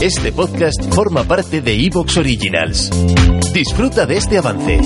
Este 0.00 0.30
podcast 0.30 0.94
forma 0.94 1.24
parte 1.24 1.60
de 1.60 1.72
Evox 1.74 2.18
Originals. 2.18 2.88
Disfruta 3.52 4.06
de 4.06 4.16
este 4.16 4.38
avance. 4.38 4.78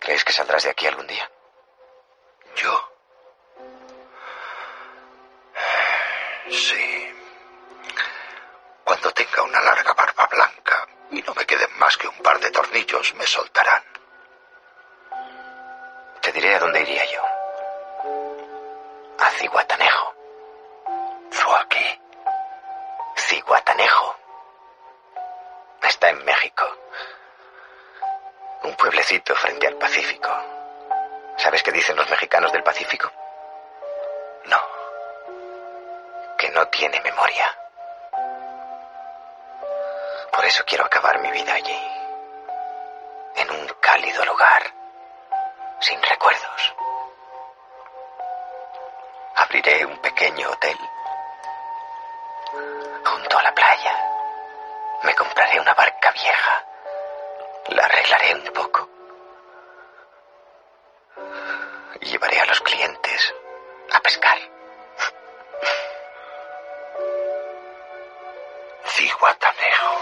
¿Crees 0.00 0.22
que 0.24 0.32
saldrás 0.34 0.64
de 0.64 0.70
aquí 0.70 0.86
algún 0.86 1.06
día? 1.06 1.30
¿Yo? 2.56 2.72
Sí. 6.50 7.08
Cuando 8.84 9.10
tenga 9.12 9.42
una 9.44 9.62
larga 9.62 9.94
barba 9.94 10.28
blanca 10.30 10.88
y 11.10 11.22
no 11.22 11.34
me 11.34 11.46
queden 11.46 11.70
más 11.78 11.96
que 11.96 12.06
un 12.08 12.18
par 12.18 12.38
de 12.38 12.50
tornillos, 12.50 13.14
me 13.16 13.26
soltarán. 13.26 13.82
Te 16.20 16.32
diré 16.32 16.54
a 16.54 16.58
dónde 16.60 16.82
iría 16.82 17.02
yo. 17.10 17.22
A 19.18 19.30
Ciguatanejo. 19.38 20.11
¿Zuaki? 21.62 22.00
Ciguatanejo. 23.16 24.16
Está 25.82 26.10
en 26.10 26.24
México. 26.24 26.64
Un 28.64 28.74
pueblecito 28.76 29.34
frente 29.36 29.66
al 29.66 29.76
Pacífico. 29.76 30.30
¿Sabes 31.36 31.62
qué 31.62 31.72
dicen 31.72 31.96
los 31.96 32.08
mexicanos 32.10 32.52
del 32.52 32.62
Pacífico? 32.62 33.10
No. 34.46 34.58
Que 36.38 36.48
no 36.50 36.66
tiene 36.68 37.00
memoria. 37.00 37.58
Por 40.32 40.44
eso 40.44 40.64
quiero 40.66 40.84
acabar 40.84 41.20
mi 41.20 41.30
vida 41.30 41.54
allí. 41.54 41.82
En 43.36 43.50
un 43.50 43.68
cálido 43.80 44.24
lugar. 44.24 44.62
Sin 45.80 46.00
recuerdos. 46.02 46.74
Abriré 49.36 49.84
un 49.84 49.98
pequeño 49.98 50.50
hotel. 50.50 50.78
Junto 53.12 53.38
a 53.38 53.42
la 53.42 53.54
playa. 53.54 53.94
Me 55.02 55.14
compraré 55.14 55.60
una 55.60 55.74
barca 55.74 56.10
vieja. 56.12 56.64
La 57.68 57.84
arreglaré 57.84 58.34
un 58.36 58.52
poco. 58.54 58.88
Y 62.00 62.06
llevaré 62.06 62.40
a 62.40 62.46
los 62.46 62.60
clientes 62.62 63.34
a 63.92 64.00
pescar. 64.00 64.38
Ciguatanejo. 68.86 69.96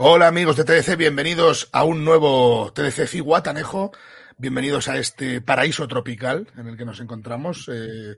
Hola 0.00 0.28
amigos 0.28 0.54
de 0.54 0.62
TDC, 0.62 0.96
bienvenidos 0.96 1.68
a 1.72 1.82
un 1.82 2.04
nuevo 2.04 2.72
TDC 2.72 3.08
Ciguatanejo. 3.08 3.90
Bienvenidos 4.36 4.86
a 4.86 4.96
este 4.96 5.40
paraíso 5.40 5.88
tropical 5.88 6.46
en 6.56 6.68
el 6.68 6.76
que 6.76 6.84
nos 6.84 7.00
encontramos. 7.00 7.68
Eh, 7.68 8.14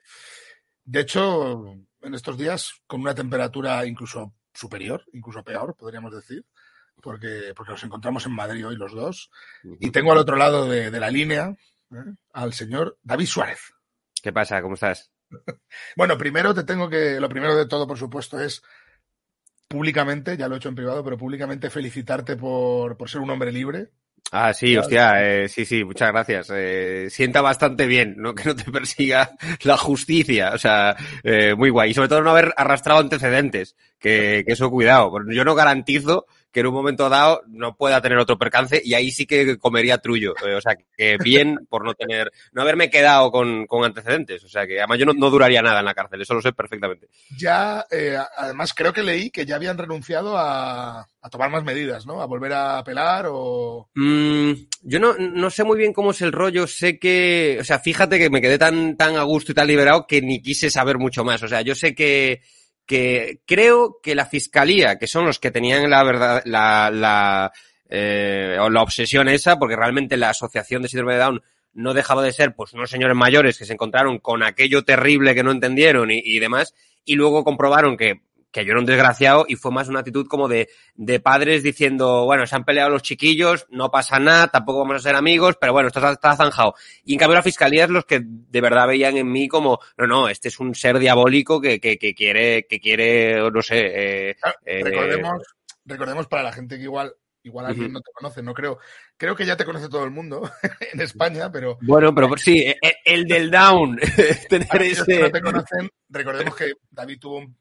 de 0.84 1.00
hecho, 1.00 1.72
en 2.02 2.14
estos 2.14 2.36
días 2.36 2.74
con 2.86 3.00
una 3.00 3.14
temperatura 3.14 3.86
incluso 3.86 4.34
superior, 4.52 5.06
incluso 5.14 5.42
peor, 5.42 5.74
podríamos 5.74 6.14
decir, 6.14 6.44
porque, 7.00 7.54
porque 7.56 7.72
nos 7.72 7.84
encontramos 7.84 8.26
en 8.26 8.32
Madrid 8.32 8.66
hoy 8.66 8.76
los 8.76 8.92
dos. 8.92 9.30
Y 9.80 9.90
tengo 9.90 10.12
al 10.12 10.18
otro 10.18 10.36
lado 10.36 10.68
de, 10.68 10.90
de 10.90 11.00
la 11.00 11.10
línea 11.10 11.56
¿eh? 11.92 12.14
al 12.34 12.52
señor 12.52 12.98
David 13.02 13.26
Suárez. 13.26 13.72
¿Qué 14.22 14.34
pasa? 14.34 14.60
¿Cómo 14.60 14.74
estás? 14.74 15.10
Bueno, 15.96 16.18
primero 16.18 16.52
te 16.52 16.64
tengo 16.64 16.90
que, 16.90 17.18
lo 17.20 17.28
primero 17.28 17.54
de 17.56 17.66
todo, 17.66 17.86
por 17.86 17.96
supuesto, 17.96 18.38
es 18.38 18.62
públicamente, 19.70 20.36
ya 20.36 20.48
lo 20.48 20.56
he 20.56 20.58
hecho 20.58 20.68
en 20.68 20.74
privado, 20.74 21.04
pero 21.04 21.16
públicamente 21.16 21.70
felicitarte 21.70 22.36
por, 22.36 22.96
por 22.96 23.08
ser 23.08 23.20
un 23.20 23.30
hombre 23.30 23.52
libre. 23.52 23.90
Ah, 24.32 24.52
sí, 24.52 24.76
hostia, 24.76 25.24
eh, 25.24 25.48
sí, 25.48 25.64
sí, 25.64 25.84
muchas 25.84 26.10
gracias. 26.10 26.50
Eh, 26.52 27.06
sienta 27.08 27.40
bastante 27.40 27.86
bien, 27.86 28.16
¿no? 28.18 28.34
Que 28.34 28.44
no 28.48 28.56
te 28.56 28.70
persiga 28.70 29.30
la 29.62 29.76
justicia, 29.76 30.50
o 30.54 30.58
sea, 30.58 30.96
eh, 31.22 31.54
muy 31.54 31.70
guay. 31.70 31.90
Y 31.90 31.94
sobre 31.94 32.08
todo 32.08 32.20
no 32.20 32.30
haber 32.30 32.52
arrastrado 32.56 32.98
antecedentes, 33.00 33.76
que, 34.00 34.42
que 34.44 34.52
eso 34.52 34.70
cuidado. 34.70 35.12
Yo 35.30 35.44
no 35.44 35.54
garantizo 35.54 36.26
que 36.52 36.60
en 36.60 36.66
un 36.66 36.74
momento 36.74 37.08
dado 37.08 37.42
no 37.46 37.76
pueda 37.76 38.00
tener 38.00 38.18
otro 38.18 38.38
percance 38.38 38.80
y 38.84 38.94
ahí 38.94 39.10
sí 39.10 39.26
que 39.26 39.58
comería 39.58 39.98
trullo. 39.98 40.34
Eh, 40.44 40.54
o 40.54 40.60
sea, 40.60 40.76
que 40.96 41.16
bien 41.18 41.66
por 41.68 41.84
no 41.84 41.94
tener, 41.94 42.32
no 42.52 42.62
haberme 42.62 42.90
quedado 42.90 43.30
con, 43.30 43.66
con 43.66 43.84
antecedentes. 43.84 44.42
O 44.44 44.48
sea, 44.48 44.66
que 44.66 44.78
además 44.78 44.98
yo 44.98 45.06
no, 45.06 45.12
no, 45.12 45.30
duraría 45.30 45.62
nada 45.62 45.80
en 45.80 45.84
la 45.84 45.94
cárcel, 45.94 46.20
eso 46.20 46.34
lo 46.34 46.42
sé 46.42 46.52
perfectamente. 46.52 47.08
Ya, 47.36 47.86
eh, 47.90 48.16
además 48.36 48.74
creo 48.74 48.92
que 48.92 49.02
leí 49.02 49.30
que 49.30 49.46
ya 49.46 49.56
habían 49.56 49.78
renunciado 49.78 50.36
a, 50.36 51.00
a, 51.00 51.30
tomar 51.30 51.50
más 51.50 51.64
medidas, 51.64 52.06
¿no? 52.06 52.20
A 52.20 52.26
volver 52.26 52.52
a 52.52 52.78
apelar 52.78 53.26
o... 53.28 53.88
Mm, 53.94 54.52
yo 54.82 54.98
no, 54.98 55.14
no 55.14 55.50
sé 55.50 55.62
muy 55.64 55.78
bien 55.78 55.92
cómo 55.92 56.10
es 56.10 56.20
el 56.22 56.32
rollo, 56.32 56.66
sé 56.66 56.98
que, 56.98 57.58
o 57.60 57.64
sea, 57.64 57.78
fíjate 57.78 58.18
que 58.18 58.30
me 58.30 58.40
quedé 58.40 58.58
tan, 58.58 58.96
tan 58.96 59.16
a 59.16 59.22
gusto 59.22 59.52
y 59.52 59.54
tan 59.54 59.68
liberado 59.68 60.06
que 60.06 60.20
ni 60.20 60.42
quise 60.42 60.70
saber 60.70 60.98
mucho 60.98 61.24
más. 61.24 61.42
O 61.42 61.48
sea, 61.48 61.60
yo 61.62 61.74
sé 61.74 61.94
que 61.94 62.42
que 62.90 63.38
creo 63.46 64.00
que 64.02 64.16
la 64.16 64.26
fiscalía, 64.26 64.98
que 64.98 65.06
son 65.06 65.24
los 65.24 65.38
que 65.38 65.52
tenían 65.52 65.88
la 65.88 66.02
verdad, 66.02 66.42
la, 66.44 66.90
la, 66.92 67.52
eh, 67.88 68.56
la 68.58 68.82
obsesión 68.82 69.28
esa, 69.28 69.60
porque 69.60 69.76
realmente 69.76 70.16
la 70.16 70.30
asociación 70.30 70.82
de 70.82 70.88
síndrome 70.88 71.12
de 71.12 71.20
Down 71.20 71.42
no 71.72 71.94
dejaba 71.94 72.24
de 72.24 72.32
ser 72.32 72.52
pues 72.56 72.72
unos 72.72 72.90
señores 72.90 73.16
mayores 73.16 73.56
que 73.56 73.64
se 73.64 73.74
encontraron 73.74 74.18
con 74.18 74.42
aquello 74.42 74.82
terrible 74.82 75.36
que 75.36 75.44
no 75.44 75.52
entendieron 75.52 76.10
y 76.10 76.40
demás, 76.40 76.74
y 77.04 77.14
luego 77.14 77.44
comprobaron 77.44 77.96
que 77.96 78.22
que 78.50 78.64
yo 78.64 78.72
era 78.72 78.80
un 78.80 78.86
desgraciado 78.86 79.44
y 79.48 79.56
fue 79.56 79.70
más 79.70 79.88
una 79.88 80.00
actitud 80.00 80.26
como 80.26 80.48
de, 80.48 80.68
de 80.94 81.20
padres 81.20 81.62
diciendo, 81.62 82.24
bueno, 82.24 82.46
se 82.46 82.56
han 82.56 82.64
peleado 82.64 82.90
los 82.90 83.02
chiquillos, 83.02 83.66
no 83.70 83.90
pasa 83.90 84.18
nada, 84.18 84.48
tampoco 84.48 84.80
vamos 84.80 84.96
a 84.96 85.00
ser 85.00 85.14
amigos, 85.14 85.56
pero 85.60 85.72
bueno, 85.72 85.88
esto 85.88 86.00
está, 86.00 86.12
está 86.12 86.36
zanjado. 86.36 86.74
Y 87.04 87.14
en 87.14 87.18
cambio 87.18 87.36
la 87.36 87.42
fiscalía 87.42 87.84
es 87.84 87.90
los 87.90 88.04
que 88.04 88.20
de 88.24 88.60
verdad 88.60 88.88
veían 88.88 89.16
en 89.16 89.30
mí 89.30 89.48
como, 89.48 89.78
no, 89.96 90.06
no, 90.06 90.28
este 90.28 90.48
es 90.48 90.58
un 90.58 90.74
ser 90.74 90.98
diabólico 90.98 91.60
que, 91.60 91.80
que, 91.80 91.96
que 91.98 92.14
quiere, 92.14 92.66
que 92.66 92.80
quiere, 92.80 93.50
no 93.50 93.62
sé, 93.62 93.78
eh, 93.78 94.36
eh, 94.64 94.80
recordemos, 94.82 95.42
recordemos 95.84 96.26
para 96.26 96.42
la 96.42 96.52
gente 96.52 96.76
que 96.76 96.84
igual 96.84 97.14
igual 97.42 97.66
alguien 97.66 97.86
uh 97.86 97.88
-huh. 97.88 97.92
no 97.94 98.00
te 98.00 98.12
conoce, 98.12 98.42
no 98.42 98.52
creo. 98.52 98.78
Creo 99.16 99.34
que 99.34 99.46
ya 99.46 99.56
te 99.56 99.64
conoce 99.64 99.88
todo 99.88 100.04
el 100.04 100.10
mundo 100.10 100.42
en 100.92 101.00
España, 101.00 101.50
pero. 101.50 101.78
Bueno, 101.80 102.14
pero 102.14 102.36
sí, 102.36 102.66
el, 102.82 102.92
el 103.04 103.24
del 103.24 103.50
down. 103.50 103.98
tener 104.48 104.82
ese... 104.82 105.04
que 105.06 105.20
no 105.20 105.30
te 105.30 105.40
conocen, 105.40 105.90
recordemos 106.10 106.54
que 106.54 106.72
David 106.90 107.18
tuvo 107.18 107.38
un, 107.38 107.56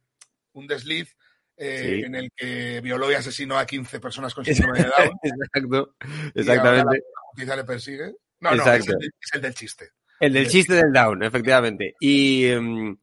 un 0.59 0.67
desliz 0.67 1.15
eh, 1.57 1.97
sí. 1.99 2.05
en 2.05 2.15
el 2.15 2.31
que 2.35 2.79
violó 2.81 3.11
y 3.11 3.15
asesinó 3.15 3.57
a 3.57 3.65
15 3.65 3.99
personas 3.99 4.33
con 4.33 4.45
síndrome 4.45 4.79
de 4.79 4.85
Down. 4.85 5.19
Exacto, 5.23 5.95
exactamente. 6.35 6.97
la 6.97 7.21
justicia 7.31 7.55
le 7.55 7.63
persigue. 7.63 8.13
No, 8.39 8.51
Exacto. 8.53 8.71
no, 8.71 8.75
es 8.75 8.87
el, 8.87 9.13
es 9.21 9.33
el, 9.33 9.41
del 9.41 9.53
chiste. 9.53 9.89
El 10.19 10.33
del 10.33 10.47
chiste 10.47 10.73
del 10.73 10.93
Down, 10.93 11.23
efectivamente. 11.23 11.95
Y. 11.99 12.51
Um, 12.51 12.97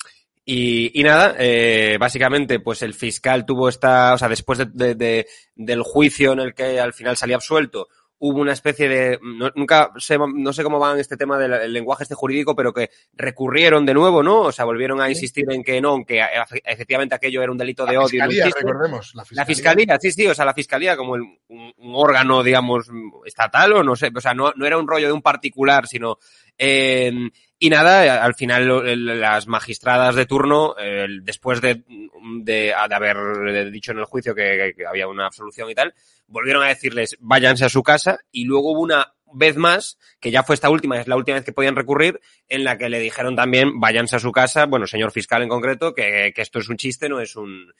y, 0.48 1.00
y, 1.00 1.02
nada, 1.02 1.34
eh, 1.40 1.96
básicamente, 1.98 2.60
pues 2.60 2.80
el 2.82 2.94
fiscal 2.94 3.44
tuvo 3.44 3.68
esta, 3.68 4.14
o 4.14 4.18
sea, 4.18 4.28
después 4.28 4.60
de, 4.60 4.66
de, 4.66 4.94
de, 4.94 5.26
del 5.56 5.82
juicio 5.82 6.34
en 6.34 6.38
el 6.38 6.54
que 6.54 6.78
al 6.78 6.92
final 6.92 7.16
salía 7.16 7.34
absuelto, 7.34 7.88
hubo 8.18 8.40
una 8.40 8.52
especie 8.52 8.88
de, 8.88 9.18
no, 9.22 9.50
nunca 9.54 9.92
sé, 9.98 10.18
no 10.18 10.52
sé 10.52 10.62
cómo 10.62 10.78
va 10.78 10.92
en 10.92 11.00
este 11.00 11.16
tema 11.16 11.38
del 11.38 11.72
lenguaje 11.72 12.04
este 12.04 12.14
jurídico, 12.14 12.56
pero 12.56 12.72
que 12.72 12.90
recurrieron 13.14 13.84
de 13.84 13.94
nuevo, 13.94 14.22
¿no? 14.22 14.42
O 14.42 14.52
sea, 14.52 14.64
volvieron 14.64 15.00
a 15.00 15.10
insistir 15.10 15.44
en 15.50 15.62
que 15.62 15.80
no, 15.80 16.04
que 16.04 16.22
efectivamente 16.64 17.14
aquello 17.14 17.42
era 17.42 17.52
un 17.52 17.58
delito 17.58 17.84
de 17.84 17.92
la 17.92 18.00
odio. 18.00 18.08
Fiscalía, 18.08 18.46
no 18.46 18.54
recordemos, 18.54 19.14
la 19.14 19.24
fiscalía. 19.24 19.42
La 19.42 19.46
fiscalía, 19.46 19.98
sí, 20.00 20.12
sí, 20.12 20.26
o 20.26 20.34
sea, 20.34 20.44
la 20.44 20.54
fiscalía 20.54 20.96
como 20.96 21.16
el, 21.16 21.22
un, 21.48 21.72
un, 21.76 21.94
órgano, 21.94 22.42
digamos, 22.42 22.88
estatal 23.24 23.72
o 23.72 23.82
no 23.82 23.96
sé, 23.96 24.10
o 24.14 24.20
sea, 24.20 24.34
no, 24.34 24.52
no 24.56 24.66
era 24.66 24.78
un 24.78 24.88
rollo 24.88 25.06
de 25.06 25.12
un 25.12 25.22
particular, 25.22 25.86
sino, 25.86 26.18
eh, 26.58 27.12
y 27.58 27.70
nada, 27.70 28.22
al 28.22 28.34
final 28.34 29.06
las 29.06 29.46
magistradas 29.46 30.14
de 30.14 30.26
turno, 30.26 30.74
eh, 30.78 31.06
después 31.22 31.62
de, 31.62 31.82
de, 32.42 32.74
haber 32.74 33.70
dicho 33.70 33.92
en 33.92 33.98
el 33.98 34.04
juicio 34.04 34.34
que, 34.34 34.74
había 34.86 35.08
una 35.08 35.26
absolución 35.26 35.70
y 35.70 35.74
tal, 35.74 35.94
volvieron 36.26 36.62
a 36.62 36.68
decirles 36.68 37.16
váyanse 37.20 37.64
a 37.64 37.70
su 37.70 37.82
casa 37.82 38.18
y 38.30 38.44
luego 38.44 38.72
hubo 38.72 38.80
una 38.80 39.14
vez 39.32 39.56
más, 39.56 39.98
que 40.20 40.30
ya 40.30 40.42
fue 40.42 40.54
esta 40.54 40.68
última, 40.68 41.00
es 41.00 41.08
la 41.08 41.16
última 41.16 41.36
vez 41.36 41.44
que 41.44 41.52
podían 41.52 41.76
recurrir, 41.76 42.20
en 42.48 42.62
la 42.62 42.76
que 42.76 42.90
le 42.90 43.00
dijeron 43.00 43.36
también, 43.36 43.80
váyanse 43.80 44.16
a 44.16 44.20
su 44.20 44.32
casa, 44.32 44.66
bueno, 44.66 44.86
señor 44.86 45.10
fiscal 45.10 45.42
en 45.42 45.48
concreto, 45.48 45.94
que, 45.94 46.32
que 46.34 46.42
esto 46.42 46.58
es 46.58 46.68
un 46.68 46.76
chiste, 46.76 47.08
no 47.08 47.20
es 47.20 47.36
un... 47.36 47.72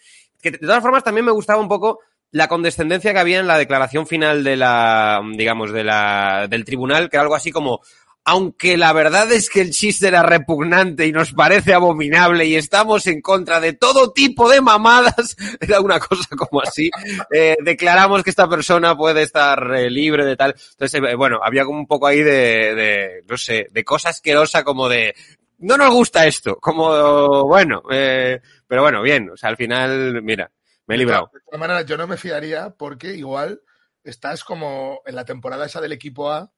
De 0.43 0.52
todas 0.58 0.82
formas 0.82 1.05
también 1.05 1.25
me 1.26 1.32
gustaba 1.32 1.61
un 1.61 1.69
poco 1.69 2.00
la 2.31 2.49
condescendencia 2.49 3.12
que 3.12 3.19
había 3.19 3.40
en 3.40 3.46
la 3.46 3.58
declaración 3.58 4.06
final 4.06 4.44
de 4.44 4.56
la, 4.56 5.20
digamos, 5.34 5.72
de 5.72 5.84
la, 5.84 6.46
del 6.49 6.64
tribunal, 6.64 7.08
que 7.08 7.17
era 7.17 7.22
algo 7.22 7.34
así 7.34 7.50
como, 7.50 7.81
aunque 8.28 8.76
la 8.76 8.93
verdad 8.93 9.31
es 9.31 9.49
que 9.49 9.61
el 9.61 9.70
chiste 9.70 10.08
era 10.08 10.25
repugnante 10.25 11.06
y 11.06 11.12
nos 11.12 11.32
parece 11.32 11.73
abominable 11.73 12.44
y 12.44 12.56
estamos 12.56 13.06
en 13.06 13.23
contra 13.23 13.61
de 13.61 13.73
todo 13.73 14.12
tipo 14.12 14.50
de 14.50 14.61
mamadas, 14.61 15.37
era 15.61 15.81
una 15.81 16.00
cosa 16.00 16.26
como 16.37 16.61
así, 16.61 16.90
eh, 17.31 17.56
declaramos 17.62 18.25
que 18.25 18.31
esta 18.31 18.49
persona 18.49 18.96
puede 18.96 19.23
estar 19.23 19.73
eh, 19.76 19.88
libre 19.88 20.25
de 20.25 20.37
tal. 20.37 20.56
Entonces, 20.73 21.00
eh, 21.08 21.14
bueno, 21.14 21.38
había 21.40 21.64
como 21.64 21.78
un 21.78 21.87
poco 21.87 22.08
ahí 22.08 22.20
de, 22.20 22.75
de, 22.75 23.25
no 23.28 23.38
sé, 23.38 23.69
de 23.70 23.84
cosa 23.84 24.08
asquerosa 24.08 24.64
como 24.64 24.88
de, 24.88 25.14
no 25.58 25.76
nos 25.76 25.90
gusta 25.90 26.26
esto, 26.26 26.56
como, 26.56 27.46
bueno, 27.46 27.84
pero 27.88 28.82
bueno, 28.82 29.02
bien, 29.02 29.31
o 29.31 29.37
sea, 29.37 29.50
al 29.50 29.56
final, 29.56 30.20
mira, 30.20 30.50
me 30.88 30.96
he 30.96 30.99
librado. 30.99 31.31
De 31.32 31.40
todas 31.44 31.61
maneras, 31.61 31.87
yo 31.87 31.96
no 31.96 32.08
me 32.08 32.17
fiaría 32.17 32.70
porque 32.70 33.14
igual 33.14 33.61
estás 34.02 34.43
como 34.43 35.00
en 35.06 35.14
la 35.14 35.25
temporada 35.25 35.67
esa 35.67 35.81
del 35.81 35.93
equipo 35.93 36.32
A, 36.32 36.52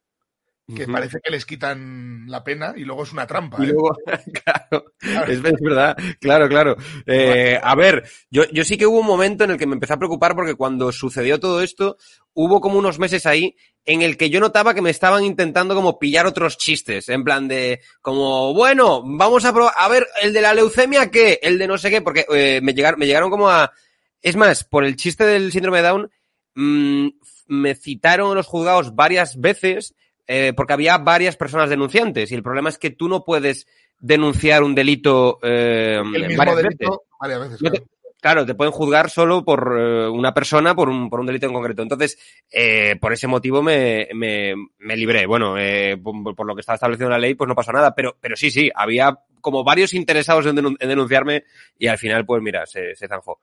que 0.75 0.87
parece 0.87 1.19
que 1.23 1.31
les 1.31 1.47
quitan 1.47 2.27
la 2.27 2.45
pena 2.45 2.75
y 2.77 2.85
luego 2.85 3.03
es 3.03 3.13
una 3.13 3.27
trampa. 3.27 3.57
Y 3.61 3.65
¿eh? 3.65 3.73
luego, 3.73 3.97
claro, 4.45 4.93
es, 5.27 5.39
es 5.39 5.61
verdad, 5.61 5.97
claro, 6.21 6.49
claro. 6.49 6.77
Eh, 7.07 7.59
a 7.63 7.75
ver, 7.75 8.07
yo, 8.31 8.45
yo 8.53 8.65
sí 8.65 8.77
que 8.77 8.87
hubo 8.87 9.01
un 9.01 9.07
momento 9.07 9.45
en 9.45 9.53
el 9.53 9.57
que 9.59 9.67
me 9.67 9.75
empecé 9.75 9.95
a 9.95 9.99
preocupar 9.99 10.35
porque 10.35 10.57
cuando 10.57 10.93
sucedió 10.93 11.41
todo 11.41 11.63
esto, 11.63 11.97
hubo 12.35 12.61
como 12.61 12.79
unos 12.79 12.99
meses 12.99 13.25
ahí 13.25 13.57
en 13.87 14.03
el 14.03 14.19
que 14.19 14.29
yo 14.29 14.41
notaba 14.41 14.75
que 14.75 14.83
me 14.83 14.91
estaban 14.91 15.25
intentando 15.25 15.75
como 15.75 15.99
pillar 15.99 16.27
otros 16.27 16.59
chistes, 16.59 17.09
en 17.09 17.25
plan 17.25 17.49
de, 17.49 17.81
como, 18.03 18.53
bueno, 18.53 19.03
vamos 19.03 19.47
a 19.47 19.55
probar, 19.55 19.73
a 19.75 19.89
ver, 19.89 20.07
el 20.21 20.35
de 20.35 20.43
la 20.43 20.53
leucemia, 20.53 21.11
¿qué? 21.11 21.41
El 21.43 21.59
de 21.59 21.67
no 21.67 21.79
sé 21.79 21.89
qué, 21.89 22.03
porque 22.03 22.27
eh, 22.29 22.61
me, 22.63 22.75
llegaron, 22.75 23.01
me 23.01 23.07
llegaron 23.07 23.31
como 23.31 23.49
a... 23.49 23.73
Es 24.21 24.37
más, 24.37 24.65
por 24.65 24.85
el 24.85 24.97
chiste 24.97 25.25
del 25.25 25.51
síndrome 25.51 25.79
de 25.79 25.89
Down, 25.89 26.11
mm, 26.57 27.09
me 27.47 27.75
citaron 27.75 28.31
en 28.31 28.35
los 28.35 28.47
juzgados 28.47 28.95
varias 28.95 29.41
veces 29.41 29.95
eh, 30.29 30.53
porque 30.57 30.75
había 30.75 30.99
varias 30.99 31.37
personas 31.37 31.69
denunciantes 31.71 32.31
y 32.31 32.37
el 32.37 32.43
problema 32.45 32.69
es 32.69 32.79
que 32.79 32.91
tú 32.91 33.09
no 33.09 33.25
puedes 33.25 33.67
denunciar 33.99 34.63
un 34.63 34.75
delito 34.77 35.41
eh, 35.43 35.97
El 35.97 36.29
mismo 36.29 36.37
varias 36.37 36.57
delito 36.59 36.91
veces. 36.91 37.07
varias 37.21 37.41
veces. 37.41 37.63
No 37.63 37.71
te- 37.73 37.79
claro. 37.79 37.91
Claro, 38.21 38.45
te 38.45 38.57
pueden 38.57 38.73
juzgar 38.73 39.11
solo 39.11 39.45
por 39.45 39.77
eh, 39.79 40.09
una 40.09 40.35
persona 40.35 40.75
por 40.75 40.89
un, 40.89 41.09
por 41.09 41.21
un 41.21 41.27
delito 41.27 41.47
en 41.47 41.53
concreto. 41.53 41.83
Entonces, 41.83 42.19
eh, 42.51 42.97
por 43.01 43.13
ese 43.13 43.29
motivo 43.29 43.63
me, 43.63 44.09
me, 44.13 44.55
me 44.79 44.97
libré. 44.97 45.25
Bueno, 45.25 45.57
eh, 45.57 45.97
por, 46.03 46.35
por 46.35 46.45
lo 46.45 46.57
que 46.57 46.61
estaba 46.63 46.75
establecido 46.75 47.07
en 47.07 47.13
la 47.13 47.19
ley, 47.21 47.35
pues 47.37 47.47
no 47.47 47.55
pasó 47.55 47.71
nada. 47.71 47.95
Pero, 47.95 48.17
pero 48.21 48.35
sí, 48.35 48.51
sí, 48.51 48.73
había 48.75 49.17
como 49.41 49.63
varios 49.63 49.95
interesados 49.95 50.47
en, 50.47 50.57
denun- 50.57 50.77
en 50.81 50.89
denunciarme 50.89 51.45
y 51.79 51.87
al 51.87 51.97
final, 51.97 52.27
pues 52.27 52.43
mira, 52.43 52.67
se, 52.67 52.97
se 52.97 53.07
zanjó. 53.07 53.41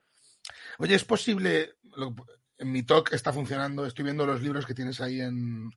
Oye, 0.80 0.96
¿es 0.96 1.06
posible? 1.06 1.76
lo- 1.96 2.14
en 2.58 2.70
mi 2.70 2.84
talk 2.84 3.14
está 3.14 3.32
funcionando, 3.32 3.86
estoy 3.86 4.04
viendo 4.04 4.26
los 4.26 4.42
libros 4.42 4.66
que 4.66 4.74
tienes 4.74 5.00
ahí 5.00 5.22
en. 5.22 5.70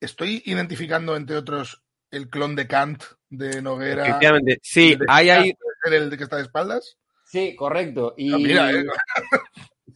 Estoy 0.00 0.42
identificando, 0.46 1.16
entre 1.16 1.36
otros, 1.36 1.82
el 2.10 2.28
clon 2.28 2.54
de 2.54 2.66
Kant 2.66 3.02
de 3.30 3.62
Noguera. 3.62 4.04
Efectivamente. 4.04 4.58
Sí, 4.62 4.92
el 4.92 4.98
de 5.00 5.06
hay, 5.08 5.30
hay, 5.30 5.48
Kant, 5.50 5.58
¿puede 5.58 5.74
ser 5.82 6.02
el 6.02 6.10
de 6.10 6.16
que 6.18 6.24
está 6.24 6.36
de 6.36 6.42
espaldas? 6.42 6.96
Sí, 7.24 7.56
correcto. 7.56 8.14
Y... 8.16 8.32
Ah, 8.34 8.38
mira, 8.38 8.70
eh. 8.72 8.84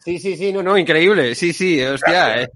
Sí, 0.03 0.19
sí, 0.19 0.37
sí, 0.37 0.53
no, 0.53 0.63
no, 0.63 0.79
increíble. 0.79 1.35
Sí, 1.35 1.53
sí, 1.53 1.81
hostia. 1.83 2.43
eh. 2.43 2.49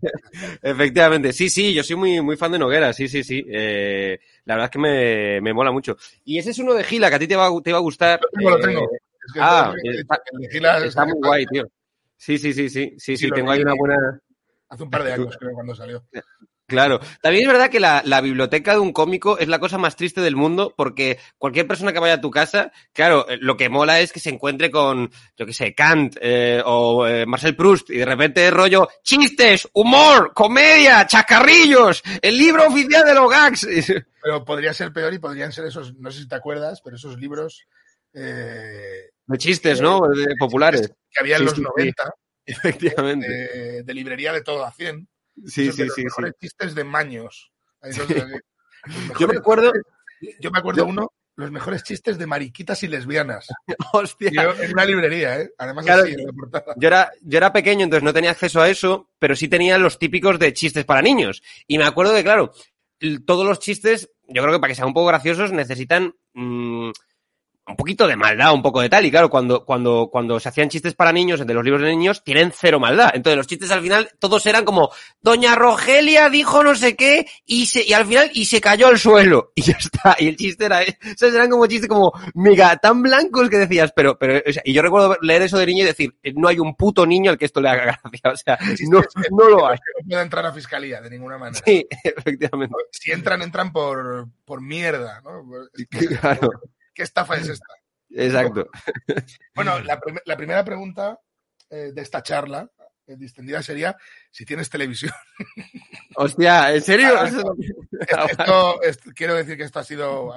Efectivamente. 0.62 1.32
Sí, 1.32 1.50
sí, 1.50 1.74
yo 1.74 1.82
soy 1.84 1.96
muy, 1.96 2.20
muy 2.22 2.36
fan 2.36 2.52
de 2.52 2.58
Noguera, 2.58 2.92
sí, 2.92 3.06
sí, 3.06 3.22
sí. 3.22 3.44
Eh, 3.46 4.18
la 4.46 4.54
verdad 4.54 4.66
es 4.66 4.70
que 4.70 4.78
me, 4.78 5.40
me 5.42 5.52
mola 5.52 5.70
mucho. 5.70 5.96
Y 6.24 6.38
ese 6.38 6.50
es 6.50 6.58
uno 6.58 6.72
de 6.74 6.84
Gila, 6.84 7.10
que 7.10 7.16
a 7.16 7.18
ti 7.18 7.28
te 7.28 7.36
va, 7.36 7.50
te 7.62 7.70
va 7.72 7.78
a 7.78 7.82
gustar. 7.82 8.20
Lo 8.22 8.28
tengo, 8.30 8.50
lo 8.50 8.60
tengo. 8.60 8.90
Es 9.26 9.32
que 9.32 9.40
ah, 9.42 9.74
está- 9.84 10.22
el 10.32 10.38
de 10.40 10.48
Gila 10.48 10.78
es- 10.78 10.84
Está 10.84 11.04
muy 11.04 11.18
guay, 11.18 11.46
tío. 11.46 11.66
Sí, 12.16 12.38
sí, 12.38 12.52
sí, 12.54 12.70
sí, 12.70 12.94
sí, 12.98 13.16
Sí, 13.16 13.30
tengo 13.30 13.50
ahí 13.50 13.60
una 13.60 13.74
buena... 13.74 14.20
Hace 14.74 14.82
un 14.82 14.90
par 14.90 15.04
de 15.04 15.12
años, 15.14 15.36
creo, 15.38 15.52
cuando 15.52 15.74
salió. 15.74 16.04
Claro. 16.66 16.98
También 17.20 17.46
es 17.46 17.52
verdad 17.52 17.70
que 17.70 17.78
la, 17.78 18.02
la 18.06 18.22
biblioteca 18.22 18.72
de 18.72 18.78
un 18.78 18.92
cómico 18.92 19.38
es 19.38 19.48
la 19.48 19.58
cosa 19.58 19.76
más 19.76 19.96
triste 19.96 20.22
del 20.22 20.34
mundo 20.34 20.72
porque 20.76 21.18
cualquier 21.36 21.66
persona 21.66 21.92
que 21.92 21.98
vaya 21.98 22.14
a 22.14 22.20
tu 22.20 22.30
casa, 22.30 22.72
claro, 22.92 23.28
eh, 23.28 23.36
lo 23.38 23.56
que 23.56 23.68
mola 23.68 24.00
es 24.00 24.12
que 24.12 24.20
se 24.20 24.30
encuentre 24.30 24.70
con, 24.70 25.10
yo 25.36 25.44
qué 25.44 25.52
sé, 25.52 25.74
Kant 25.74 26.16
eh, 26.20 26.62
o 26.64 27.06
eh, 27.06 27.26
Marcel 27.26 27.54
Proust 27.54 27.90
y 27.90 27.98
de 27.98 28.06
repente 28.06 28.50
rollo 28.50 28.88
chistes, 29.02 29.68
humor, 29.74 30.32
comedia, 30.34 31.06
chacarrillos, 31.06 32.02
el 32.22 32.38
libro 32.38 32.66
oficial 32.66 33.04
de 33.04 33.14
los 33.14 33.30
gags. 33.30 33.66
Pero 34.22 34.44
podría 34.44 34.72
ser 34.72 34.90
peor 34.90 35.12
y 35.12 35.18
podrían 35.18 35.52
ser 35.52 35.66
esos, 35.66 35.94
no 35.96 36.10
sé 36.10 36.20
si 36.20 36.28
te 36.28 36.34
acuerdas, 36.34 36.80
pero 36.82 36.96
esos 36.96 37.18
libros 37.18 37.66
eh, 38.14 39.10
De 39.26 39.38
chistes, 39.38 39.82
¿no? 39.82 40.00
De 40.08 40.34
populares. 40.38 40.90
que 41.10 41.20
había 41.20 41.36
en 41.36 41.44
los 41.44 41.52
sí, 41.52 41.58
sí. 41.58 41.62
90 41.62 42.14
Efectivamente. 43.26 43.28
de, 43.28 43.82
de 43.82 43.94
librería 43.94 44.32
de 44.32 44.42
todo 44.42 44.64
a 44.64 44.72
100. 44.72 45.08
Sí, 45.46 45.66
de 45.66 45.72
sí, 45.72 45.84
los 45.84 45.94
sí, 45.94 46.00
sí. 46.00 46.04
mejores 46.04 46.32
chistes 46.40 46.74
de 46.74 46.84
maños. 46.84 47.52
Yo 49.18 49.28
me 49.28 49.36
acuerdo, 49.38 49.72
Yo 50.40 50.50
me 50.50 50.58
acuerdo 50.58 50.84
uno, 50.86 51.12
los 51.36 51.50
mejores 51.50 51.82
chistes 51.82 52.18
de 52.18 52.26
mariquitas 52.26 52.82
y 52.82 52.88
lesbianas. 52.88 53.46
hostia. 53.92 54.30
Yo, 54.32 54.62
en 54.62 54.72
una 54.72 54.84
librería, 54.84 55.40
¿eh? 55.40 55.50
Además, 55.58 55.84
Claro. 55.86 56.02
así, 56.04 56.12
en 56.12 56.24
la 56.26 56.32
portada. 56.32 56.74
Yo 56.76 56.88
era, 56.88 57.10
yo 57.22 57.38
era 57.38 57.52
pequeño, 57.52 57.84
entonces 57.84 58.04
no 58.04 58.12
tenía 58.12 58.30
acceso 58.30 58.60
a 58.60 58.68
eso, 58.68 59.10
pero 59.18 59.34
sí 59.36 59.48
tenía 59.48 59.78
los 59.78 59.98
típicos 59.98 60.38
de 60.38 60.52
chistes 60.52 60.84
para 60.84 61.02
niños. 61.02 61.42
Y 61.66 61.78
me 61.78 61.84
acuerdo 61.84 62.14
que, 62.14 62.22
claro, 62.22 62.52
todos 63.26 63.46
los 63.46 63.58
chistes, 63.58 64.10
yo 64.28 64.42
creo 64.42 64.54
que 64.54 64.60
para 64.60 64.70
que 64.70 64.76
sean 64.76 64.88
un 64.88 64.94
poco 64.94 65.08
graciosos, 65.08 65.52
necesitan 65.52 66.14
mm, 66.34 66.90
un 67.66 67.76
poquito 67.76 68.06
de 68.06 68.16
maldad, 68.16 68.52
un 68.52 68.62
poco 68.62 68.80
de 68.80 68.88
tal. 68.88 69.06
Y 69.06 69.10
claro, 69.10 69.30
cuando, 69.30 69.64
cuando, 69.64 70.08
cuando 70.10 70.38
se 70.38 70.48
hacían 70.48 70.68
chistes 70.68 70.94
para 70.94 71.12
niños, 71.12 71.44
de 71.46 71.54
los 71.54 71.64
libros 71.64 71.82
de 71.82 71.90
niños, 71.90 72.22
tienen 72.22 72.52
cero 72.54 72.78
maldad. 72.78 73.10
Entonces 73.14 73.36
los 73.36 73.46
chistes 73.46 73.70
al 73.70 73.80
final, 73.80 74.10
todos 74.18 74.44
eran 74.46 74.64
como, 74.64 74.90
Doña 75.20 75.54
Rogelia 75.54 76.28
dijo 76.28 76.62
no 76.62 76.74
sé 76.74 76.94
qué, 76.94 77.26
y 77.46 77.66
se, 77.66 77.82
y 77.84 77.92
al 77.92 78.06
final, 78.06 78.30
y 78.34 78.44
se 78.44 78.60
cayó 78.60 78.88
al 78.88 78.98
suelo. 78.98 79.52
Y 79.56 79.62
ya 79.62 79.76
está. 79.78 80.16
Y 80.18 80.28
el 80.28 80.36
chiste 80.36 80.66
era, 80.66 80.82
esos 80.82 81.32
eran 81.32 81.48
como 81.48 81.66
chistes 81.66 81.88
como 81.88 82.12
mega 82.34 82.76
tan 82.76 83.02
blancos 83.02 83.48
que 83.48 83.58
decías, 83.58 83.92
pero, 83.94 84.18
pero, 84.18 84.42
o 84.46 84.52
sea, 84.52 84.62
y 84.64 84.72
yo 84.72 84.82
recuerdo 84.82 85.16
leer 85.22 85.42
eso 85.42 85.58
de 85.58 85.66
niño 85.66 85.84
y 85.84 85.86
decir, 85.86 86.14
eh, 86.22 86.32
no 86.34 86.48
hay 86.48 86.58
un 86.58 86.74
puto 86.74 87.06
niño 87.06 87.30
al 87.30 87.38
que 87.38 87.44
esto 87.44 87.60
le 87.60 87.70
haga 87.70 87.84
gracia. 88.04 88.32
O 88.32 88.36
sea, 88.36 88.58
no, 88.90 89.00
no 89.30 89.48
lo 89.48 89.66
hay. 89.68 89.78
no 90.00 90.08
pueda 90.08 90.22
entrar 90.22 90.44
a 90.44 90.52
fiscalía 90.52 91.00
de 91.00 91.10
ninguna 91.10 91.38
manera. 91.38 91.62
Sí, 91.64 91.86
efectivamente. 92.04 92.74
Si 92.90 93.12
entran, 93.12 93.42
entran 93.42 93.72
por, 93.72 94.28
por 94.44 94.60
mierda, 94.60 95.22
¿no? 95.22 95.44
Claro, 96.20 96.50
¿Qué 96.94 97.02
estafa 97.02 97.36
es 97.36 97.48
esta? 97.48 97.66
exacto. 98.10 98.68
Bueno, 99.54 99.78
la, 99.80 99.98
prim- 100.00 100.20
la 100.24 100.36
primera 100.36 100.64
pregunta 100.64 101.18
eh, 101.70 101.90
de 101.92 102.02
esta 102.02 102.22
charla 102.22 102.70
eh, 103.06 103.16
distendida 103.16 103.62
sería 103.62 103.96
si 104.30 104.44
tienes 104.44 104.70
televisión. 104.70 105.12
Hostia, 106.16 106.72
¿en 106.74 106.82
serio? 106.82 107.14
Ah, 107.18 108.26
Esto, 108.30 108.82
es- 108.82 108.98
quiero 109.14 109.34
decir 109.34 109.56
que 109.56 109.64
esto 109.64 109.78
ha 109.80 109.84
sido 109.84 110.32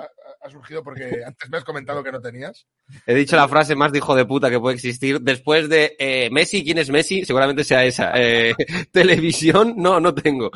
ha, 0.48 0.52
surgido 0.52 0.84
porque 0.84 1.24
antes 1.26 1.50
me 1.50 1.58
has 1.58 1.64
comentado 1.64 2.04
que 2.04 2.12
no 2.12 2.20
tenías. 2.20 2.66
He 3.06 3.14
dicho 3.14 3.36
la 3.36 3.48
frase 3.48 3.76
más 3.76 3.92
de 3.92 4.00
hijo 4.00 4.16
de 4.16 4.26
puta 4.26 4.50
que 4.50 4.60
puede 4.60 4.76
existir. 4.76 5.20
Después 5.22 5.70
de 5.70 5.96
eh, 6.00 6.30
Messi, 6.32 6.64
¿quién 6.64 6.78
es 6.78 6.90
Messi? 6.90 7.26
Seguramente 7.26 7.64
sea 7.64 7.84
esa. 7.84 8.12
Eh, 8.16 8.56
televisión, 8.92 9.74
no, 9.78 10.00
no 10.00 10.14
tengo. 10.14 10.52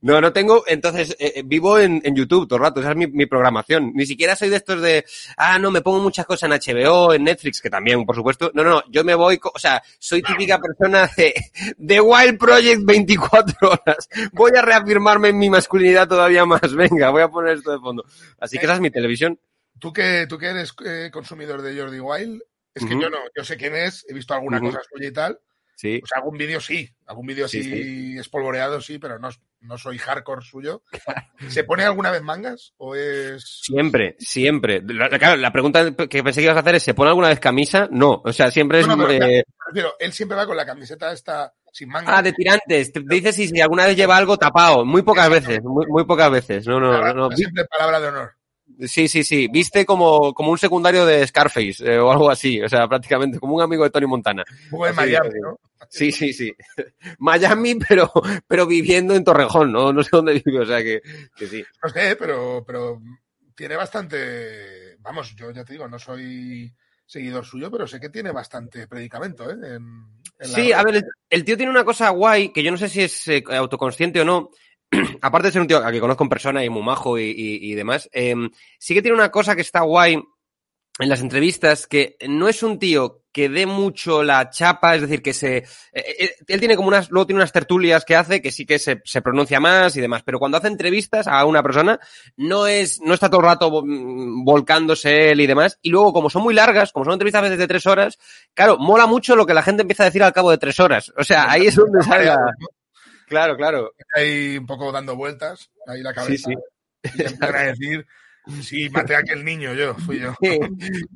No, 0.00 0.20
no 0.20 0.32
tengo. 0.32 0.64
Entonces, 0.66 1.16
eh, 1.18 1.42
vivo 1.44 1.78
en, 1.78 2.02
YouTube 2.14 2.46
todo 2.46 2.58
el 2.58 2.62
rato. 2.62 2.80
Esa 2.80 2.92
es 2.92 2.96
mi, 2.96 3.26
programación. 3.26 3.92
Ni 3.94 4.06
siquiera 4.06 4.36
soy 4.36 4.48
de 4.48 4.56
estos 4.56 4.80
de, 4.80 5.04
ah, 5.36 5.58
no, 5.58 5.70
me 5.70 5.80
pongo 5.80 6.00
muchas 6.00 6.26
cosas 6.26 6.50
en 6.50 6.76
HBO, 6.76 7.14
en 7.14 7.24
Netflix, 7.24 7.60
que 7.60 7.70
también, 7.70 8.04
por 8.04 8.14
supuesto. 8.14 8.50
No, 8.54 8.62
no. 8.62 8.82
Yo 8.90 9.04
me 9.04 9.14
voy, 9.14 9.40
o 9.42 9.58
sea, 9.58 9.82
soy 9.98 10.22
típica 10.22 10.58
persona 10.58 11.10
de, 11.16 11.34
de 11.76 12.00
Wild 12.00 12.38
Project 12.38 12.82
24 12.84 13.70
horas. 13.70 14.08
Voy 14.32 14.52
a 14.56 14.62
reafirmarme 14.62 15.28
en 15.28 15.38
mi 15.38 15.50
masculinidad 15.50 16.06
todavía 16.06 16.44
más. 16.44 16.74
Venga, 16.74 17.10
voy 17.10 17.22
a 17.22 17.28
poner 17.28 17.56
esto 17.56 17.72
de 17.72 17.78
fondo. 17.78 18.04
Así 18.38 18.58
que 18.58 18.64
esa 18.64 18.74
es 18.74 18.80
mi 18.80 18.90
televisión. 18.90 19.31
Tú 19.82 19.92
que, 19.92 20.26
tú 20.28 20.38
que 20.38 20.46
eres 20.46 20.72
eh, 20.86 21.10
consumidor 21.12 21.60
de 21.60 21.76
Jordi 21.76 21.98
Wild, 21.98 22.40
es 22.72 22.84
que 22.84 22.92
yo 22.92 23.10
no, 23.10 23.18
yo 23.36 23.42
sé 23.42 23.56
quién 23.56 23.74
es, 23.74 24.06
he 24.08 24.14
visto 24.14 24.32
alguna 24.32 24.60
cosa 24.60 24.78
suya 24.88 25.08
y 25.08 25.12
tal. 25.12 25.40
Sí. 25.74 25.98
Pues 25.98 26.12
algún 26.14 26.38
vídeo 26.38 26.60
sí, 26.60 26.88
algún 27.06 27.26
vídeo 27.26 27.48
Sí, 27.48 27.58
así 27.58 28.16
espolvoreado 28.16 28.80
sí, 28.80 29.00
pero 29.00 29.18
no, 29.18 29.30
no 29.62 29.76
soy 29.78 29.98
hardcore 29.98 30.42
suyo. 30.42 30.84
¿Se 31.48 31.64
pone 31.64 31.82
alguna 31.82 32.12
vez 32.12 32.22
mangas? 32.22 32.74
¿O 32.76 32.94
es.? 32.94 33.62
Siempre, 33.62 34.14
siempre. 34.20 34.80
La- 34.86 35.08
la- 35.08 35.18
Claro, 35.18 35.36
la 35.38 35.50
pregunta 35.52 35.90
que 36.08 36.22
pensé 36.22 36.40
que 36.40 36.44
ibas 36.44 36.56
a 36.58 36.60
hacer 36.60 36.76
es, 36.76 36.84
¿se 36.84 36.94
pone 36.94 37.08
alguna 37.10 37.30
vez 37.30 37.40
camisa? 37.40 37.88
No, 37.90 38.22
o 38.24 38.32
sea, 38.32 38.52
siempre 38.52 38.80
es... 38.80 38.86
No, 38.86 38.94
no, 38.94 39.08
pero 39.08 39.26
eh, 39.26 39.42
él 39.98 40.12
siempre 40.12 40.36
va 40.36 40.46
con 40.46 40.56
la 40.56 40.64
camiseta 40.64 41.10
esta 41.12 41.52
sin 41.72 41.88
manga. 41.88 42.16
ah, 42.18 42.22
de 42.22 42.32
tirantes. 42.32 42.92
Te 42.92 43.00
dices 43.04 43.34
si, 43.34 43.48
si 43.48 43.60
alguna 43.60 43.86
vez 43.86 43.96
lleva 43.96 44.16
algo 44.16 44.36
tapado. 44.36 44.84
Muy 44.84 45.02
pocas 45.02 45.28
veces, 45.28 45.60
muy, 45.64 45.86
muy 45.88 46.04
pocas 46.04 46.30
veces. 46.30 46.66
No, 46.68 46.78
no, 46.78 46.92
no. 47.00 47.12
no. 47.14 47.30
Siempre 47.36 47.64
palabra 47.64 47.98
de 47.98 48.06
honor. 48.08 48.32
Sí, 48.80 49.08
sí, 49.08 49.22
sí. 49.24 49.48
Viste 49.48 49.84
como, 49.86 50.32
como 50.34 50.50
un 50.50 50.58
secundario 50.58 51.04
de 51.06 51.26
Scarface 51.26 51.76
eh, 51.84 51.98
o 51.98 52.10
algo 52.10 52.30
así. 52.30 52.60
O 52.60 52.68
sea, 52.68 52.88
prácticamente 52.88 53.38
como 53.38 53.54
un 53.54 53.62
amigo 53.62 53.84
de 53.84 53.90
Tony 53.90 54.06
Montana. 54.06 54.44
Poco 54.70 54.86
de 54.86 54.92
Miami, 54.92 55.40
¿no? 55.40 55.58
Sí, 55.88 56.10
sí, 56.12 56.32
sí. 56.32 56.52
Miami, 57.18 57.74
pero, 57.76 58.10
pero 58.46 58.66
viviendo 58.66 59.14
en 59.14 59.24
Torrejón, 59.24 59.72
¿no? 59.72 59.92
No 59.92 60.02
sé 60.02 60.10
dónde 60.12 60.34
vive, 60.44 60.60
o 60.60 60.66
sea 60.66 60.82
que, 60.82 61.00
que 61.36 61.46
sí. 61.46 61.64
No 61.82 61.88
sé, 61.90 62.16
pero, 62.16 62.64
pero 62.66 63.00
tiene 63.54 63.76
bastante. 63.76 64.96
Vamos, 65.00 65.34
yo 65.36 65.50
ya 65.50 65.64
te 65.64 65.74
digo, 65.74 65.88
no 65.88 65.98
soy 65.98 66.72
seguidor 67.04 67.44
suyo, 67.44 67.70
pero 67.70 67.86
sé 67.86 68.00
que 68.00 68.08
tiene 68.08 68.30
bastante 68.32 68.86
predicamento, 68.86 69.50
¿eh? 69.50 69.54
En, 69.54 69.74
en 69.74 69.82
la- 70.38 70.46
Sí, 70.48 70.72
a 70.72 70.82
ver, 70.82 70.96
el, 70.96 71.04
el 71.28 71.44
tío 71.44 71.56
tiene 71.56 71.70
una 71.70 71.84
cosa 71.84 72.08
guay 72.10 72.52
que 72.52 72.62
yo 72.62 72.70
no 72.70 72.76
sé 72.78 72.88
si 72.88 73.02
es 73.02 73.28
eh, 73.28 73.44
autoconsciente 73.48 74.20
o 74.20 74.24
no. 74.24 74.50
Aparte 75.22 75.48
de 75.48 75.52
ser 75.52 75.60
un 75.62 75.68
tío 75.68 75.78
a 75.78 75.90
que 75.90 76.00
conozco 76.00 76.24
en 76.24 76.30
persona 76.30 76.64
y 76.64 76.68
muy 76.68 76.82
majo 76.82 77.18
y, 77.18 77.24
y- 77.24 77.70
y 77.72 77.74
demás, 77.74 78.08
eh, 78.12 78.34
sí 78.78 78.94
que 78.94 79.02
tiene 79.02 79.16
una 79.16 79.30
cosa 79.30 79.54
que 79.56 79.62
está 79.62 79.80
guay 79.80 80.22
en 80.98 81.08
las 81.08 81.22
entrevistas, 81.22 81.86
que 81.86 82.16
no 82.28 82.48
es 82.48 82.62
un 82.62 82.78
tío 82.78 83.22
que 83.32 83.48
dé 83.48 83.64
mucho 83.64 84.22
la 84.22 84.50
chapa, 84.50 84.94
es 84.94 85.00
decir, 85.00 85.22
que 85.22 85.32
se... 85.32 85.56
eh, 85.56 85.64
eh, 85.94 86.34
él 86.46 86.60
tiene 86.60 86.76
como 86.76 86.88
unas, 86.88 87.10
luego 87.10 87.24
tiene 87.26 87.38
unas 87.40 87.50
tertulias 87.50 88.04
que 88.04 88.14
hace 88.14 88.42
que 88.42 88.50
sí 88.52 88.66
que 88.66 88.78
se, 88.78 89.00
se 89.06 89.22
pronuncia 89.22 89.58
más 89.58 89.96
y 89.96 90.02
demás, 90.02 90.22
pero 90.22 90.38
cuando 90.38 90.58
hace 90.58 90.68
entrevistas 90.68 91.26
a 91.26 91.42
una 91.46 91.62
persona, 91.62 91.98
no 92.36 92.66
es, 92.66 93.00
no 93.00 93.14
está 93.14 93.30
todo 93.30 93.40
el 93.40 93.46
rato 93.46 93.70
mm, 93.82 94.44
volcándose 94.44 95.30
él 95.30 95.40
y 95.40 95.46
demás, 95.46 95.78
y 95.80 95.88
luego 95.88 96.12
como 96.12 96.28
son 96.28 96.42
muy 96.42 96.52
largas, 96.52 96.92
como 96.92 97.06
son 97.06 97.14
entrevistas 97.14 97.38
a 97.38 97.44
veces 97.44 97.58
de 97.58 97.68
tres 97.68 97.86
horas, 97.86 98.18
claro, 98.52 98.76
mola 98.76 99.06
mucho 99.06 99.34
lo 99.34 99.46
que 99.46 99.54
la 99.54 99.62
gente 99.62 99.80
empieza 99.80 100.02
a 100.02 100.06
decir 100.06 100.22
al 100.22 100.34
cabo 100.34 100.50
de 100.50 100.58
tres 100.58 100.78
horas. 100.78 101.10
O 101.16 101.24
sea, 101.24 101.50
ahí 101.50 101.66
es 101.68 101.74
donde 101.74 102.02
sale 102.06 102.26
la... 102.26 102.36
Claro, 103.32 103.56
claro. 103.56 103.94
Ahí 104.14 104.58
un 104.58 104.66
poco 104.66 104.92
dando 104.92 105.16
vueltas, 105.16 105.70
ahí 105.86 106.02
la 106.02 106.12
cabeza. 106.12 106.50
Sí, 106.50 106.54
Y 107.02 107.22
empiezan 107.22 107.54
a 107.54 107.62
decir, 107.72 108.06
sí, 108.60 108.90
maté 108.90 109.16
a 109.16 109.20
aquel 109.20 109.42
niño, 109.42 109.72
yo, 109.72 109.94
fui 109.94 110.20
yo. 110.20 110.34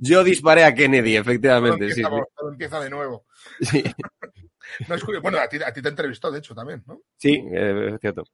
Yo 0.01 0.25
disparé 0.25 0.65
a 0.65 0.75
Kennedy, 0.75 1.15
efectivamente. 1.15 1.91
Sí, 1.93 2.01
empieza, 2.01 2.17
sí. 2.17 2.33
todo 2.35 2.49
empieza 2.51 2.81
de 2.81 2.89
nuevo. 2.89 3.27
Sí, 3.61 3.85
No, 4.89 4.95
es 4.95 5.05
curioso. 5.05 5.23
Bueno, 5.23 5.39
a 5.39 5.47
ti, 5.47 5.59
a 5.63 5.71
ti 5.75 5.83
te 5.83 5.91
entrevistó, 5.91 6.31
de 6.31 6.39
hecho, 6.39 6.55
también, 6.55 6.83
¿no? 6.87 7.03
sí, 7.19 7.35
eh, 7.53 7.91
es 7.95 8.01
cierto. 8.01 8.25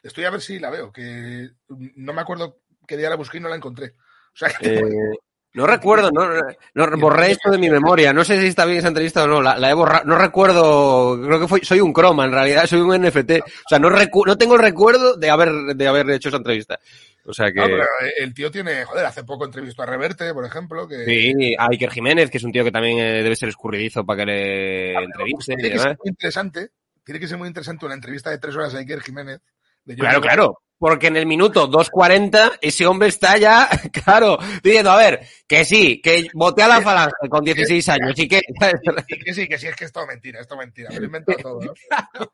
Estoy 0.00 0.24
a 0.24 0.30
ver 0.30 0.40
si 0.40 0.60
la 0.60 0.70
veo, 0.70 0.92
que 0.92 1.50
no 1.68 2.12
me 2.12 2.20
acuerdo 2.20 2.60
qué 2.86 2.96
día 2.96 3.10
la 3.10 3.16
busqué 3.16 3.38
y 3.38 3.40
no 3.40 3.48
la 3.48 3.56
encontré. 3.56 3.96
O 4.32 4.36
sea, 4.36 4.48
que 4.50 4.78
Eh, 4.78 5.18
no 5.58 5.66
recuerdo, 5.66 6.10
no, 6.12 6.26
no, 6.74 6.96
borré 6.98 7.32
esto 7.32 7.50
de 7.50 7.58
mi 7.58 7.68
memoria. 7.68 8.12
No 8.12 8.24
sé 8.24 8.40
si 8.40 8.46
está 8.46 8.64
bien 8.64 8.78
esa 8.78 8.88
entrevista 8.88 9.24
o 9.24 9.26
no. 9.26 9.42
La, 9.42 9.58
la 9.58 9.70
he 9.70 9.74
borrado. 9.74 10.04
No 10.04 10.16
recuerdo. 10.16 11.20
Creo 11.20 11.40
que 11.40 11.48
fue, 11.48 11.64
soy 11.64 11.80
un 11.80 11.92
croma, 11.92 12.24
en 12.24 12.32
realidad. 12.32 12.64
Soy 12.66 12.80
un 12.80 12.94
NFT. 13.02 13.30
O 13.42 13.68
sea, 13.68 13.78
no, 13.78 13.90
recu- 13.90 14.24
no 14.24 14.38
tengo 14.38 14.54
el 14.54 14.62
recuerdo 14.62 15.16
de 15.16 15.28
haber, 15.30 15.50
de 15.74 15.88
haber 15.88 16.08
hecho 16.10 16.28
esa 16.28 16.38
entrevista. 16.38 16.78
O 17.24 17.32
sea 17.34 17.52
que. 17.52 17.58
No, 17.60 17.66
pero 17.66 17.84
el 18.20 18.32
tío 18.32 18.50
tiene, 18.50 18.84
joder, 18.84 19.04
hace 19.04 19.24
poco 19.24 19.44
entrevistó 19.44 19.82
a 19.82 19.86
Reverte, 19.86 20.32
por 20.32 20.46
ejemplo, 20.46 20.86
que 20.88 21.04
Sí, 21.04 21.54
a 21.58 21.66
Iker 21.70 21.90
Jiménez, 21.90 22.30
que 22.30 22.38
es 22.38 22.44
un 22.44 22.52
tío 22.52 22.64
que 22.64 22.72
también 22.72 22.98
eh, 22.98 23.22
debe 23.22 23.36
ser 23.36 23.48
escurridizo 23.50 24.06
para 24.06 24.20
que 24.20 24.26
le 24.26 24.96
Ah, 24.96 25.02
entreviste 25.02 25.54
tiene 25.56 25.70
que 25.72 25.78
ser 25.78 25.88
muy 25.98 26.08
interesante, 26.08 26.70
tiene 27.04 27.20
que 27.20 27.28
ser 27.28 27.36
muy 27.36 27.48
interesante 27.48 27.84
una 27.84 27.94
entrevista 27.96 28.30
de 28.30 28.38
tres 28.38 28.54
horas 28.56 28.74
a 28.74 28.78
Iker 28.78 29.00
Jiménez. 29.02 29.40
de 29.84 29.96
Claro, 29.96 30.20
claro. 30.20 30.58
Porque 30.78 31.08
en 31.08 31.16
el 31.16 31.26
minuto 31.26 31.68
2.40 31.68 32.58
ese 32.60 32.86
hombre 32.86 33.08
está 33.08 33.36
ya, 33.36 33.68
claro, 34.04 34.38
diciendo, 34.62 34.90
a 34.92 34.96
ver, 34.96 35.26
que 35.46 35.64
sí, 35.64 36.00
que 36.00 36.28
voté 36.34 36.62
a 36.62 36.68
la 36.68 36.80
falange 36.80 37.28
con 37.28 37.44
16 37.44 37.88
años 37.88 38.12
y 38.16 38.28
que... 38.28 38.40
Y 38.46 39.24
que 39.24 39.34
sí, 39.34 39.48
que 39.48 39.58
sí, 39.58 39.66
es 39.66 39.76
que 39.76 39.84
es 39.86 39.92
todo 39.92 40.06
mentira, 40.06 40.40
es 40.40 40.46
todo 40.46 40.58
mentira, 40.58 40.90
me 40.90 40.96
lo 40.96 41.02
he 41.02 41.06
inventado 41.06 41.38
todo, 41.38 41.60
¿no? 41.60 41.72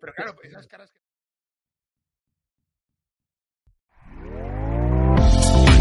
Pero 0.00 0.14
claro, 0.14 0.34
pues 0.34 0.48
esas 0.48 0.66
caras 0.66 0.90
que... 0.90 1.05